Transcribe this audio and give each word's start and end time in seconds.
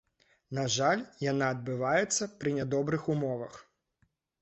На 0.57 0.63
жаль, 0.75 1.03
яна 1.27 1.51
адбываецца 1.57 2.31
пры 2.41 2.57
нядобрых 2.59 3.09
умовах. 3.17 3.65